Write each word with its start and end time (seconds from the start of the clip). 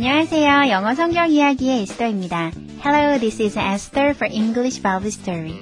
안녕하세요. 0.00 0.70
영어 0.70 0.94
성경 0.94 1.28
이야기의 1.28 1.82
에스더입니다. 1.82 2.52
Hello, 2.86 3.18
this 3.18 3.42
is 3.42 3.58
Esther 3.58 4.10
for 4.10 4.32
English 4.32 4.80
Bible 4.80 5.08
Story. 5.08 5.54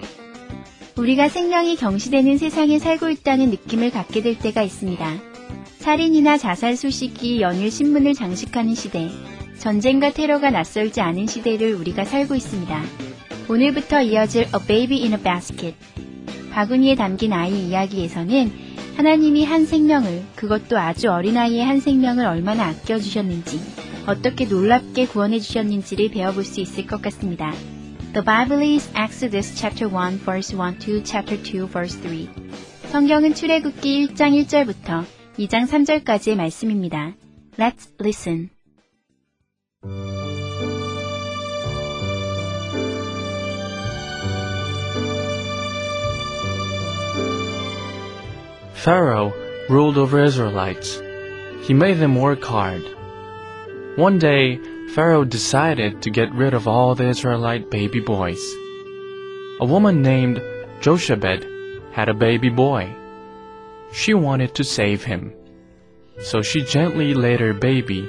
우리가 0.98 1.30
생명이 1.30 1.76
경시되는 1.76 2.36
세상에 2.36 2.78
살고 2.78 3.08
있다는 3.08 3.48
느낌을 3.48 3.90
갖게 3.90 4.20
될 4.20 4.38
때가 4.38 4.60
있습니다. 4.60 5.10
살인이나 5.78 6.36
자살 6.36 6.76
소식이 6.76 7.40
연일 7.40 7.70
신문을 7.70 8.12
장식하는 8.12 8.74
시대, 8.74 9.08
전쟁과 9.56 10.12
테러가 10.12 10.50
낯설지 10.50 11.00
않은 11.00 11.26
시대를 11.26 11.72
우리가 11.72 12.04
살고 12.04 12.34
있습니다. 12.34 12.82
오늘부터 13.48 14.02
이어질 14.02 14.48
A 14.54 14.66
Baby 14.68 15.00
in 15.04 15.14
a 15.14 15.18
Basket. 15.18 15.74
바구니에 16.50 16.94
담긴 16.96 17.32
아이 17.32 17.68
이야기에서는 17.68 18.52
하나님이 18.98 19.46
한 19.46 19.64
생명을, 19.64 20.24
그것도 20.34 20.78
아주 20.78 21.10
어린아이의 21.10 21.64
한 21.64 21.80
생명을 21.80 22.26
얼마나 22.26 22.66
아껴주셨는지, 22.66 23.85
어떻게 24.06 24.44
놀랍게 24.44 25.06
구원해 25.06 25.40
주셨는지를 25.40 26.10
배워볼 26.10 26.44
수 26.44 26.60
있을 26.60 26.86
것 26.86 27.02
같습니다. 27.02 27.52
The 28.12 28.24
Bible 28.24 28.62
is 28.74 28.88
Exodus 28.96 29.54
chapter 29.54 29.92
1 29.92 30.20
verse 30.20 30.56
1 30.56 30.78
to 30.78 31.02
chapter 31.02 31.36
2 31.42 31.68
verse 31.68 32.00
3. 32.00 32.28
성경은 32.90 33.34
출애굽기 33.34 34.08
1장 34.08 34.32
1절부터 34.46 35.04
2장 35.38 35.66
3절까지의 35.66 36.36
말씀입니다. 36.36 37.14
Let's 37.58 37.90
listen. 38.00 38.50
Pharaoh 48.74 49.32
ruled 49.68 49.98
over 49.98 50.22
Israelites. 50.22 51.02
He 51.66 51.74
made 51.74 51.98
them 51.98 52.16
work 52.16 52.44
hard. 52.44 52.95
One 53.95 54.19
day, 54.19 54.59
Pharaoh 54.95 55.23
decided 55.25 56.01
to 56.01 56.09
get 56.09 56.33
rid 56.33 56.53
of 56.53 56.67
all 56.67 56.95
the 56.95 57.07
Israelite 57.07 57.69
baby 57.69 57.99
boys. 57.99 58.41
A 59.59 59.65
woman 59.65 60.01
named 60.01 60.41
Jochebed 60.81 61.45
had 61.91 62.09
a 62.09 62.13
baby 62.13 62.49
boy. 62.49 62.89
She 63.91 64.13
wanted 64.13 64.55
to 64.55 64.63
save 64.63 65.03
him. 65.03 65.33
So 66.19 66.41
she 66.41 66.63
gently 66.63 67.13
laid 67.13 67.39
her 67.39 67.53
baby 67.53 68.07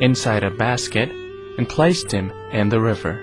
inside 0.00 0.44
a 0.44 0.50
basket 0.50 1.10
and 1.58 1.68
placed 1.68 2.10
him 2.10 2.32
in 2.52 2.68
the 2.68 2.80
river. 2.80 3.20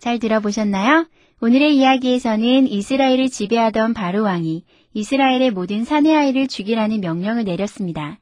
잘 0.00 0.18
들어보셨나요? 0.18 1.06
오늘의 1.41 1.75
이야기에서는 1.75 2.67
이스라엘을 2.67 3.29
지배하던 3.29 3.93
바로 3.93 4.23
왕이 4.23 4.63
이스라엘의 4.93 5.51
모든 5.51 5.83
사내 5.83 6.13
아이를 6.15 6.47
죽이라는 6.47 7.01
명령을 7.01 7.43
내렸습니다. 7.43 8.19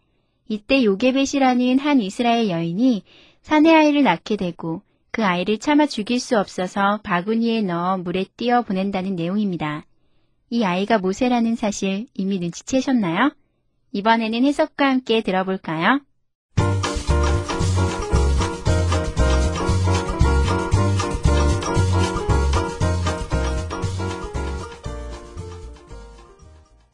이때 0.49 0.83
요게벳이라는 0.83 1.77
한 1.77 2.01
이스라엘 2.01 2.49
여인이 2.49 3.03
사내 3.43 3.71
아이를 3.71 4.01
낳게 4.01 4.35
되고 4.35 4.81
그 5.11 5.23
아이를 5.23 5.59
차마 5.59 5.85
죽일 5.85 6.19
수 6.19 6.39
없어서 6.39 7.01
바구니에 7.03 7.61
넣어 7.61 7.99
물에 7.99 8.25
띄어 8.35 8.63
보낸다는 8.63 9.15
내용입니다. 9.15 9.85
이 10.49 10.63
아이가 10.63 10.97
모세라는 10.97 11.55
사실 11.55 12.07
이미 12.15 12.39
눈치채셨나요? 12.39 13.31
이번에는 13.91 14.43
해석과 14.43 14.89
함께 14.89 15.21
들어볼까요? 15.21 16.01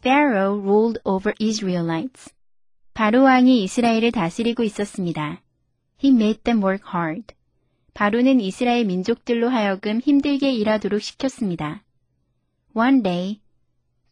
Pharaoh 0.01 0.57
ruled 0.57 1.01
over 1.03 1.33
Israelites. 1.39 2.33
바로 2.93 3.23
왕이 3.23 3.63
이스라엘을 3.63 4.13
다스리고 4.13 4.63
있었습니다. 4.63 5.41
He 6.01 6.13
made 6.15 6.43
them 6.43 6.63
work 6.63 6.85
hard. 6.93 7.35
바로는 7.93 8.39
이스라엘 8.39 8.85
민족들로 8.85 9.49
하여금 9.49 9.99
힘들게 9.99 10.53
일하도록 10.53 11.01
시켰습니다. 11.01 11.83
One 12.73 13.03
day, 13.03 13.41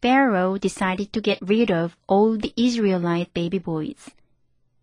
Pharaoh 0.02 0.60
decided 0.60 1.10
to 1.12 1.22
get 1.22 1.40
rid 1.42 1.72
of 1.72 1.96
all 2.10 2.38
the 2.38 2.52
Israelite 2.56 3.32
baby 3.32 3.58
boys. 3.58 4.10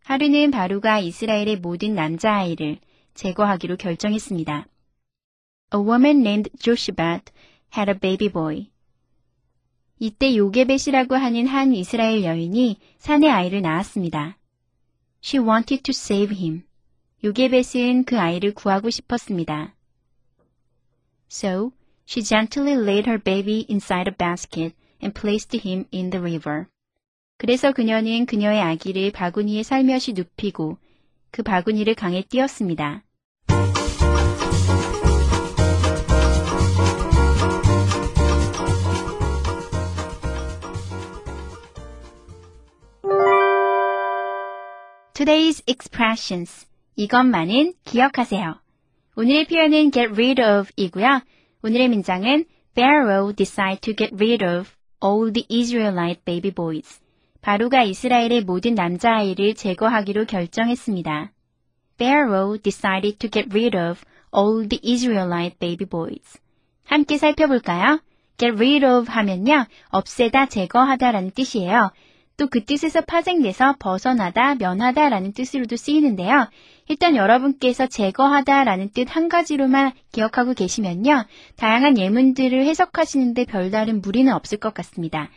하루는 0.06 0.50
바로가 0.50 1.00
이스라엘의 1.00 1.58
모든 1.58 1.94
남자아이를 1.94 2.80
제거하기로 3.14 3.78
결정했습니다. 3.78 4.66
A 5.76 5.80
woman 5.80 6.22
named 6.22 6.50
Jochebed 6.58 7.32
had 7.76 7.92
a 7.92 8.00
baby 8.00 8.28
boy. 8.28 8.70
이때 9.98 10.36
요게벳이라고 10.36 11.16
하는 11.16 11.48
한 11.48 11.74
이스라엘 11.74 12.24
여인이 12.24 12.78
산의 12.98 13.30
아이를 13.30 13.62
낳았습니다. 13.62 14.38
She 15.24 15.44
wanted 15.44 15.84
to 15.84 15.92
save 15.92 16.38
him. 16.38 16.64
요게벳은 17.24 18.04
그 18.04 18.20
아이를 18.20 18.54
구하고 18.54 18.90
싶었습니다. 18.90 19.74
So, 21.32 21.72
she 22.08 22.24
gently 22.24 22.74
laid 22.74 23.10
her 23.10 23.22
baby 23.22 23.66
inside 23.70 24.10
a 24.10 24.16
basket 24.16 24.76
and 25.02 25.20
placed 25.20 25.58
him 25.58 25.86
in 25.94 26.10
the 26.10 26.20
river. 26.22 26.66
그래서 27.38 27.72
그녀는 27.72 28.26
그녀의 28.26 28.62
아기를 28.62 29.12
바구니에 29.12 29.64
살며시 29.64 30.14
눕히고 30.14 30.78
그 31.32 31.44
바구니를 31.44 31.96
강에 31.96 32.22
띄었습니다. 32.22 33.04
Today's 45.16 45.64
expressions. 45.66 46.68
이것만은 46.98 47.72
기억하세요. 47.86 48.60
오늘의 49.16 49.46
표현은 49.46 49.92
get 49.92 50.10
rid 50.12 50.42
of 50.42 50.70
이고요. 50.76 51.22
오늘의 51.64 51.88
문장은 51.88 52.44
Pharaoh 52.76 53.34
decided 53.34 53.80
to 53.80 53.96
get 53.96 54.14
rid 54.14 54.44
of 54.44 54.72
all 55.02 55.32
the 55.32 55.46
Israelite 55.48 56.20
baby 56.26 56.52
boys. 56.52 57.00
바로가 57.40 57.84
이스라엘의 57.84 58.42
모든 58.42 58.76
남자아이를 58.76 59.56
제거하기로 59.56 60.26
결정했습니다. 60.26 61.32
Pharaoh 61.98 62.62
decided 62.62 63.18
to 63.20 63.30
get 63.32 63.48
rid 63.58 63.78
of 63.78 64.02
all 64.36 64.68
the 64.68 64.82
Israelite 64.84 65.58
baby 65.60 65.88
boys. 65.88 66.42
함께 66.84 67.18
살펴볼까요? 67.18 68.02
get 68.36 68.54
rid 68.58 68.86
of 68.86 69.10
하면요. 69.10 69.66
없애다, 69.92 70.48
제거하다라는 70.48 71.32
뜻이에요. 71.32 71.92
또 72.38 72.48
그 72.48 72.64
뜻에서 72.66 73.02
파생돼서 73.02 73.76
벗어나다, 73.80 74.56
면하다 74.56 75.10
라는 75.10 75.32
뜻으로도 75.34 75.78
쓰이는데요. 75.78 76.50
일단 76.88 77.16
여러분께서 77.16 77.88
제거하다 77.88 78.64
라는 78.66 78.90
뜻 78.90 79.08
한 79.10 79.30
가지로만 79.30 79.94
기억하고 80.12 80.54
계시면요. 80.54 81.26
다양한 81.56 81.98
예문들을 81.98 82.66
해석하시는데 82.66 83.46
별다른 83.46 84.02
무리는 84.02 84.34
없을 84.34 84.58
것 84.58 84.74
같습니다. 84.74 85.30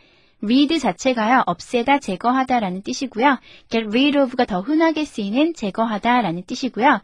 read 0.43 0.79
자체가요, 0.79 1.43
없애다, 1.45 1.99
제거하다 1.99 2.59
라는 2.59 2.81
뜻이고요. 2.81 3.39
get 3.69 3.87
rid 3.87 4.17
of가 4.17 4.45
더 4.45 4.61
흔하게 4.61 5.05
쓰이는 5.05 5.53
제거하다 5.53 6.21
라는 6.21 6.43
뜻이고요. 6.45 7.01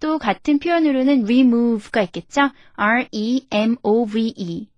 또 0.00 0.18
같은 0.18 0.58
표현으로는 0.58 1.24
remove가 1.24 2.02
있겠죠? 2.02 2.50
R-E-M-O-V-E. 2.74 4.68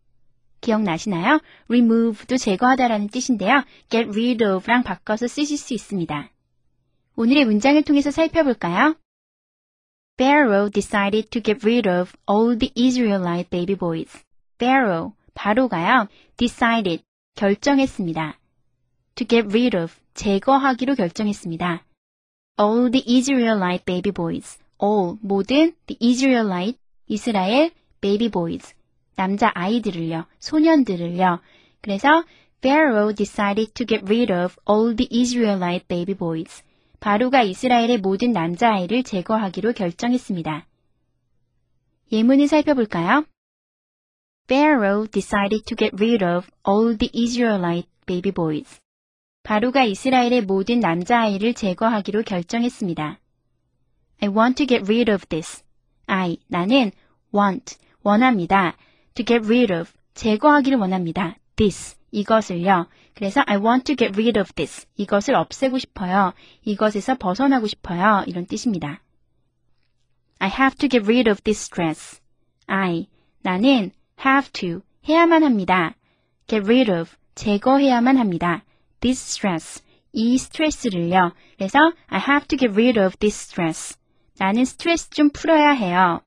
기억나시나요? 0.60 1.40
remove도 1.68 2.36
제거하다라는 2.36 3.08
뜻인데요. 3.08 3.64
get 3.88 4.08
rid 4.08 4.44
of랑 4.44 4.82
바꿔서 4.82 5.26
쓰실 5.26 5.56
수 5.56 5.74
있습니다. 5.74 6.30
오늘의 7.16 7.44
문장을 7.44 7.82
통해서 7.82 8.10
살펴볼까요? 8.10 8.96
Pharaoh 10.16 10.70
decided 10.70 11.30
to 11.30 11.42
get 11.42 11.66
rid 11.66 11.88
of 11.88 12.12
all 12.28 12.58
the 12.58 12.72
Israelite 12.76 13.48
baby 13.50 13.74
boys. 13.74 14.22
Pharaoh, 14.58 15.14
바로가요. 15.34 16.08
decided, 16.36 17.02
결정했습니다. 17.36 18.38
to 19.14 19.26
get 19.26 19.48
rid 19.48 19.76
of, 19.76 19.94
제거하기로 20.14 20.94
결정했습니다. 20.94 21.84
all 22.60 22.90
the 22.90 23.02
Israelite 23.06 23.84
baby 23.86 24.12
boys. 24.12 24.58
all, 24.82 25.16
모든 25.22 25.74
the 25.86 25.96
Israelite, 26.00 26.78
이스라엘 27.06 27.70
baby 28.00 28.28
boys. 28.30 28.74
남자 29.16 29.50
아이들을요, 29.54 30.26
소년들을요, 30.38 31.40
그래서 31.80 32.24
Pharaoh 32.62 33.14
decided 33.14 33.72
to 33.74 33.86
get 33.86 34.04
rid 34.04 34.32
of 34.32 34.56
all 34.68 34.94
the 34.94 35.08
Israelite 35.10 35.86
baby 35.88 36.14
boys. 36.14 36.62
바로가 37.00 37.42
이스라엘의 37.42 37.98
모든 37.98 38.32
남자아이를 38.32 39.02
제거하기로 39.02 39.72
결정했습니다. 39.72 40.66
예문을 42.12 42.48
살펴볼까요? 42.48 43.24
Pharaoh 44.46 45.08
decided 45.10 45.62
to 45.64 45.76
get 45.76 45.94
rid 45.94 46.24
of 46.24 46.48
all 46.68 46.98
the 46.98 47.10
Israelite 47.14 47.88
baby 48.04 48.32
boys. 48.32 48.80
바로가 49.42 49.84
이스라엘의 49.84 50.42
모든 50.42 50.80
남자아이를 50.80 51.54
제거하기로 51.54 52.22
결정했습니다. 52.22 53.20
I 54.20 54.28
want 54.28 54.56
to 54.56 54.66
get 54.66 54.84
rid 54.92 55.10
of 55.10 55.24
this. 55.26 55.64
I, 56.06 56.38
나는 56.48 56.90
want, 57.32 57.78
원합니다. 58.02 58.76
To 59.14 59.24
get 59.24 59.46
rid 59.46 59.72
of, 59.72 59.92
제거하기를 60.14 60.78
원합니다. 60.78 61.36
this, 61.56 61.96
이것을요. 62.10 62.86
그래서 63.14 63.42
I 63.46 63.56
want 63.56 63.84
to 63.84 63.96
get 63.96 64.18
rid 64.18 64.38
of 64.38 64.52
this. 64.54 64.86
이것을 64.96 65.34
없애고 65.34 65.78
싶어요. 65.78 66.32
이것에서 66.64 67.16
벗어나고 67.16 67.66
싶어요. 67.66 68.24
이런 68.26 68.46
뜻입니다. 68.46 69.02
I 70.38 70.48
have 70.48 70.76
to 70.78 70.88
get 70.88 71.04
rid 71.04 71.28
of 71.28 71.42
this 71.42 71.60
stress. 71.60 72.20
I, 72.66 73.08
나는 73.42 73.90
have 74.24 74.50
to, 74.52 74.82
해야만 75.08 75.44
합니다. 75.44 75.94
get 76.46 76.64
rid 76.64 76.90
of, 76.90 77.16
제거해야만 77.34 78.16
합니다. 78.16 78.64
this 79.00 79.22
stress, 79.22 79.82
이 80.12 80.36
스트레스를요. 80.38 81.32
그래서 81.56 81.78
I 82.08 82.20
have 82.20 82.46
to 82.48 82.58
get 82.58 82.72
rid 82.72 82.98
of 82.98 83.16
this 83.18 83.36
stress. 83.48 83.98
나는 84.38 84.64
스트레스 84.64 85.10
좀 85.10 85.30
풀어야 85.30 85.70
해요. 85.70 86.22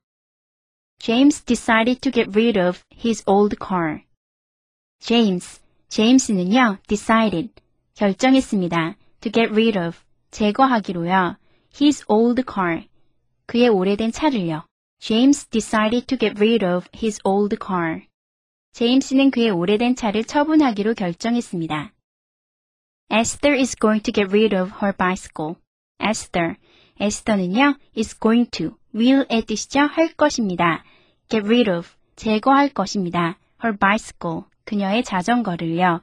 James 1.03 1.43
decided 1.45 2.01
to 2.01 2.11
get 2.11 2.35
rid 2.35 2.57
of 2.57 2.83
his 2.93 3.23
old 3.25 3.57
car. 3.57 4.03
James, 4.99 5.61
제임스는요, 5.89 6.79
decided, 6.87 7.49
결정했습니다. 7.95 8.97
to 9.21 9.31
get 9.31 9.51
rid 9.51 9.77
of, 9.77 9.97
제거하기로요. 10.31 11.37
his 11.73 12.03
old 12.07 12.43
car, 12.45 12.85
그의 13.47 13.69
오래된 13.69 14.11
차를요. 14.11 14.65
James 14.99 15.47
decided 15.49 16.05
to 16.07 16.17
get 16.17 16.35
rid 16.37 16.63
of 16.65 16.87
his 16.95 17.19
old 17.23 17.55
car. 17.57 18.05
제임스는 18.73 19.31
그의 19.31 19.49
오래된 19.49 19.95
차를 19.95 20.25
처분하기로 20.25 20.93
결정했습니다. 20.93 21.93
Esther 23.11 23.57
is 23.57 23.75
going 23.75 24.03
to 24.03 24.13
get 24.13 24.29
rid 24.29 24.55
of 24.55 24.71
her 24.81 24.95
bicycle. 24.95 25.55
Esther, 25.99 26.57
에스더는요, 26.99 27.79
is 27.97 28.17
going 28.19 28.49
to, 28.51 28.77
will의 28.93 29.45
뜻이죠. 29.47 29.79
할 29.79 30.13
것입니다. 30.13 30.83
Get 31.28 31.46
rid 31.46 31.70
of, 31.70 31.88
제거할 32.16 32.68
것입니다. 32.68 33.38
her 33.62 33.76
bicycle, 33.76 34.44
그녀의 34.64 35.04
자전거를요. 35.04 36.00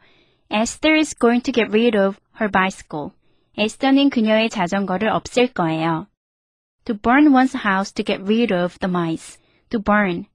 Esther 0.51 0.97
is 0.97 1.15
going 1.17 1.43
to 1.43 1.53
get 1.53 1.69
rid 1.71 1.97
of 1.97 2.17
her 2.39 2.51
bicycle. 2.51 3.11
에스더는 3.57 4.09
그녀의 4.09 4.49
자전거를 4.49 5.09
없앨 5.09 5.53
거예요. 5.53 6.07
To 6.85 6.95
burn 6.95 7.27
one's 7.27 7.55
house 7.55 7.93
to 7.93 8.03
get 8.03 8.21
rid 8.23 8.53
of 8.53 8.77
the 8.79 8.89
mice. 8.89 9.39
To 9.69 9.81
burn, 9.81 10.25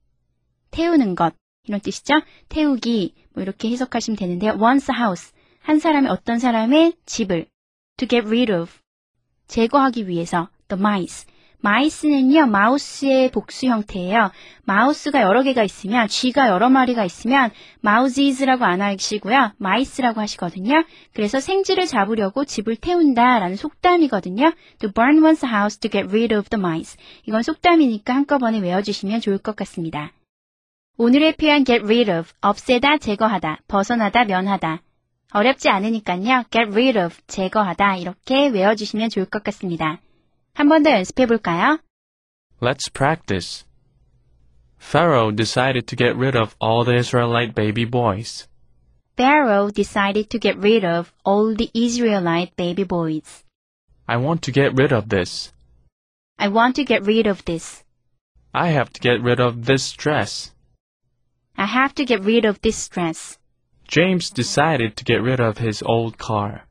태우는 0.71 1.15
것, 1.15 1.35
이런 1.63 1.81
뜻이죠. 1.81 2.21
태우기, 2.49 3.13
뭐 3.33 3.43
이렇게 3.43 3.69
해석하시면 3.69 4.17
되는데요. 4.17 4.53
one's 4.53 4.91
house, 4.93 5.33
한 5.59 5.79
사람의 5.79 6.09
어떤 6.09 6.39
사람의 6.39 6.93
집을 7.05 7.45
to 7.97 8.07
get 8.07 8.25
rid 8.27 8.51
of, 8.51 8.71
제거하기 9.47 10.07
위해서 10.07 10.49
the 10.67 10.79
mice. 10.79 11.25
mice는요, 11.59 12.45
mouse의 12.47 13.31
복수 13.31 13.65
형태예요. 13.65 14.31
mouse가 14.65 15.21
여러 15.21 15.41
개가 15.41 15.63
있으면, 15.63 16.07
쥐가 16.07 16.49
여러 16.49 16.69
마리가 16.69 17.03
있으면, 17.03 17.51
mouses라고 17.81 18.63
안 18.63 18.81
하시고요, 18.81 19.53
mice라고 19.57 20.21
하시거든요. 20.21 20.83
그래서 21.13 21.39
생쥐를 21.39 21.87
잡으려고 21.87 22.45
집을 22.45 22.75
태운다 22.75 23.39
라는 23.39 23.55
속담이거든요. 23.55 24.53
To 24.79 24.91
burn 24.91 25.19
one's 25.21 25.43
house 25.43 25.79
to 25.79 25.89
get 25.89 26.07
rid 26.09 26.33
of 26.33 26.49
the 26.49 26.59
mice. 26.59 26.97
이건 27.25 27.41
속담이니까 27.41 28.13
한꺼번에 28.13 28.59
외워주시면 28.59 29.21
좋을 29.21 29.39
것 29.39 29.55
같습니다. 29.55 30.11
오늘의 30.97 31.37
표현 31.37 31.65
get 31.65 31.83
rid 31.83 32.11
of, 32.11 32.29
없애다, 32.39 32.97
제거하다, 32.99 33.61
벗어나다, 33.67 34.25
면하다. 34.25 34.81
어렵지 35.33 35.69
않으니까요, 35.69 36.43
get 36.51 36.71
rid 36.71 36.99
of, 36.99 37.15
제거하다, 37.27 37.97
이렇게 37.97 38.47
외워주시면 38.47 39.09
좋을 39.09 39.25
것 39.25 39.43
같습니다. 39.43 39.99
한 40.56 40.68
번 40.68 40.82
더 40.82 40.90
연습해 40.90 41.26
볼까요? 41.26 41.78
Let's 42.60 42.88
practice. 42.92 43.64
Pharaoh 44.78 45.30
decided 45.30 45.86
to 45.86 45.96
get 45.96 46.16
rid 46.16 46.36
of 46.36 46.56
all 46.60 46.84
the 46.84 46.94
Israelite 46.94 47.54
baby 47.54 47.84
boys. 47.84 48.48
Pharaoh 49.16 49.70
decided 49.70 50.30
to 50.30 50.38
get 50.38 50.56
rid 50.58 50.84
of 50.84 51.12
all 51.24 51.54
the 51.54 51.70
Israelite 51.74 52.54
baby 52.56 52.84
boys. 52.84 53.44
I 54.08 54.16
want 54.16 54.42
to 54.42 54.52
get 54.52 54.74
rid 54.74 54.92
of 54.92 55.08
this. 55.08 55.52
I 56.38 56.48
want 56.48 56.76
to 56.76 56.84
get 56.84 57.04
rid 57.04 57.26
of 57.26 57.44
this. 57.44 57.84
I 58.54 58.68
have 58.68 58.92
to 58.92 59.00
get 59.00 59.22
rid 59.22 59.40
of 59.40 59.64
this 59.66 59.84
stress. 59.84 60.52
I 61.56 61.66
have 61.66 61.94
to 61.94 62.04
get 62.04 62.22
rid 62.22 62.44
of 62.44 62.60
this 62.60 62.76
stress. 62.76 63.38
James 63.86 64.30
decided 64.30 64.96
to 64.96 65.04
get 65.04 65.22
rid 65.22 65.40
of 65.40 65.58
his 65.58 65.82
old 65.82 66.18
car. 66.18 66.66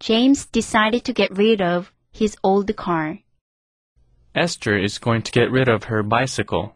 James 0.00 0.46
decided 0.46 1.04
to 1.04 1.12
get 1.12 1.36
rid 1.36 1.60
of 1.60 1.92
his 2.12 2.36
old 2.42 2.74
car. 2.76 3.18
Esther 4.34 4.78
is 4.78 4.98
going 4.98 5.22
to 5.22 5.32
get 5.32 5.50
rid 5.50 5.68
of 5.68 5.84
her 5.84 6.02
bicycle. 6.02 6.74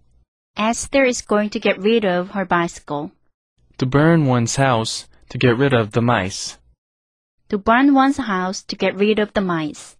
Esther 0.56 1.04
is 1.04 1.22
going 1.22 1.50
to 1.50 1.60
get 1.60 1.78
rid 1.78 2.04
of 2.04 2.30
her 2.30 2.44
bicycle. 2.44 3.12
To 3.78 3.86
burn 3.86 4.26
one's 4.26 4.56
house 4.56 5.08
to 5.30 5.38
get 5.38 5.56
rid 5.56 5.72
of 5.72 5.92
the 5.92 6.02
mice. 6.02 6.58
To 7.48 7.58
burn 7.58 7.94
one's 7.94 8.18
house 8.18 8.62
to 8.64 8.76
get 8.76 8.94
rid 8.96 9.18
of 9.18 9.32
the 9.34 9.40
mice. 9.40 9.96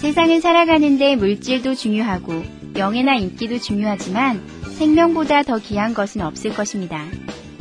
세상을 0.00 0.40
살아가는데 0.40 1.16
물질도 1.16 1.74
중요하고 1.74 2.44
명예나 2.73 3.15
인기도 3.15 3.59
중요하지만 3.59 4.41
생명보다 4.77 5.43
더 5.43 5.59
귀한 5.59 5.93
것은 5.93 6.21
없을 6.21 6.53
것입니다. 6.53 7.05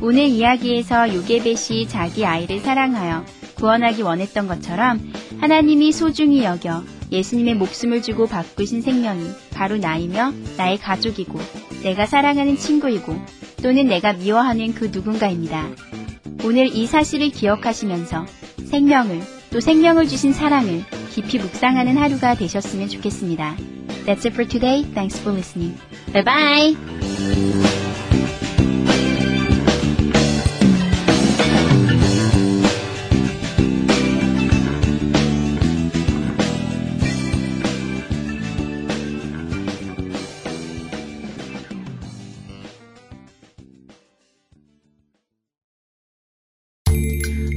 오늘 0.02 0.24
이야기에서 0.24 1.14
요게벳이 1.14 1.88
자기 1.88 2.24
아이를 2.24 2.60
사랑하여 2.60 3.24
구원하기 3.56 4.02
원했던 4.02 4.48
것처럼 4.48 5.00
하나님이 5.38 5.92
소중히 5.92 6.44
여겨 6.44 6.82
예수님의 7.12 7.56
목숨을 7.56 8.02
주고 8.02 8.26
바꾸신 8.26 8.82
생명이 8.82 9.24
바로 9.52 9.76
나이며 9.76 10.32
나의 10.56 10.78
가족이고 10.78 11.38
내가 11.82 12.06
사랑하는 12.06 12.56
친구이고 12.56 13.14
또는 13.62 13.88
내가 13.88 14.12
미워하는 14.14 14.74
그 14.74 14.86
누군가입니다. 14.86 15.68
오늘 16.44 16.74
이 16.74 16.86
사실을 16.86 17.28
기억하시면서 17.30 18.26
생명을 18.64 19.20
또 19.50 19.60
생명을 19.60 20.08
주신 20.08 20.32
사랑을 20.32 20.84
깊이 21.10 21.38
묵상하는 21.38 21.98
하루가 21.98 22.34
되셨으면 22.34 22.88
좋겠습니다. 22.88 23.56
That's 24.05 24.25
it 24.25 24.33
for 24.33 24.45
today. 24.45 24.83
Thanks 24.83 25.17
for 25.17 25.31
listening. 25.31 25.79
Bye 26.13 26.23
bye! 26.23 26.75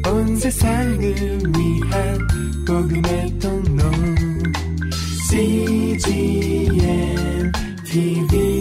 온 0.06 0.36
세상을 0.36 0.98
위한 1.00 2.28
복음의 2.66 3.38
통로 3.38 4.21
CGM 5.33 5.97
TV 7.89 8.52